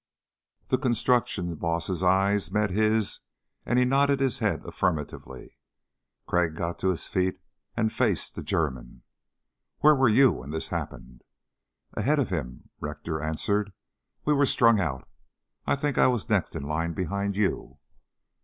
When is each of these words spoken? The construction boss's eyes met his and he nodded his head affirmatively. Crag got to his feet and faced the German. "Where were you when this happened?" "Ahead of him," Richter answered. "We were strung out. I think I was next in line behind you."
The 0.69 0.79
construction 0.79 1.53
boss's 1.53 2.01
eyes 2.01 2.51
met 2.51 2.71
his 2.71 3.19
and 3.67 3.77
he 3.77 3.85
nodded 3.85 4.19
his 4.19 4.39
head 4.39 4.65
affirmatively. 4.65 5.59
Crag 6.25 6.55
got 6.55 6.79
to 6.79 6.87
his 6.89 7.05
feet 7.05 7.39
and 7.77 7.93
faced 7.93 8.33
the 8.33 8.41
German. 8.41 9.03
"Where 9.81 9.93
were 9.95 10.09
you 10.09 10.31
when 10.31 10.49
this 10.49 10.69
happened?" 10.69 11.21
"Ahead 11.93 12.17
of 12.17 12.29
him," 12.31 12.71
Richter 12.79 13.21
answered. 13.21 13.73
"We 14.25 14.33
were 14.33 14.47
strung 14.47 14.79
out. 14.79 15.07
I 15.67 15.75
think 15.75 15.99
I 15.99 16.07
was 16.07 16.29
next 16.31 16.55
in 16.55 16.63
line 16.63 16.93
behind 16.93 17.37
you." 17.37 17.77